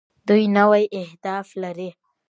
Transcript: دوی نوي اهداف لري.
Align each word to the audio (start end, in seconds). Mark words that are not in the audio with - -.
دوی 0.27 0.43
نوي 0.57 0.83
اهداف 1.01 1.47
لري. 1.61 1.89